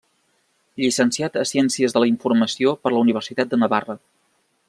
[0.83, 4.01] Llicenciat a Ciències de la Informació per la Universitat de Navarra.